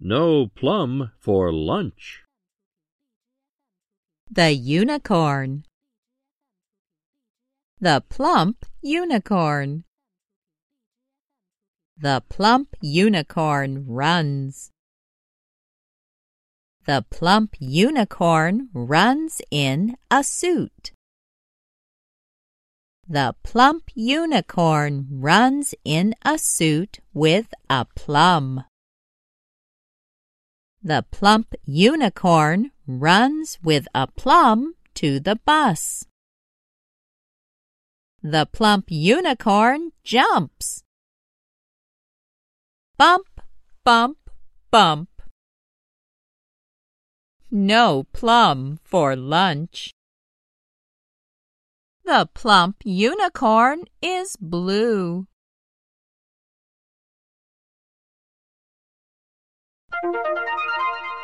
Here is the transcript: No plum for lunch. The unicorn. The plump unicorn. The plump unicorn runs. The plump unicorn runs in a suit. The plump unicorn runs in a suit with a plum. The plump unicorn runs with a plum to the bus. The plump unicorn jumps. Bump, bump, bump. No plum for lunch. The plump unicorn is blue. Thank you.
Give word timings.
No 0.00 0.48
plum 0.48 1.12
for 1.18 1.52
lunch. 1.52 2.24
The 4.30 4.52
unicorn. 4.52 5.64
The 7.80 8.02
plump 8.08 8.64
unicorn. 8.82 9.84
The 11.96 12.22
plump 12.28 12.76
unicorn 12.80 13.86
runs. 13.86 14.70
The 16.86 17.04
plump 17.08 17.54
unicorn 17.60 18.68
runs 18.74 19.40
in 19.50 19.96
a 20.10 20.24
suit. 20.24 20.92
The 23.06 23.34
plump 23.42 23.90
unicorn 23.94 25.06
runs 25.10 25.74
in 25.84 26.14
a 26.24 26.38
suit 26.38 26.98
with 27.12 27.54
a 27.70 27.86
plum. 27.94 28.64
The 30.86 31.02
plump 31.10 31.54
unicorn 31.64 32.70
runs 32.86 33.58
with 33.62 33.88
a 33.94 34.06
plum 34.06 34.74
to 34.92 35.18
the 35.18 35.36
bus. 35.46 36.04
The 38.22 38.44
plump 38.44 38.90
unicorn 38.90 39.92
jumps. 40.04 40.82
Bump, 42.98 43.40
bump, 43.82 44.18
bump. 44.70 45.08
No 47.50 48.04
plum 48.12 48.78
for 48.84 49.16
lunch. 49.16 49.90
The 52.04 52.28
plump 52.34 52.82
unicorn 52.84 53.84
is 54.02 54.36
blue. 54.36 55.28
Thank 60.04 60.14
you. 60.16 61.23